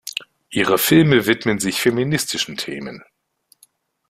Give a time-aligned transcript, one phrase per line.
[0.49, 3.03] Ihre Filme widmen sich feministischen Themen.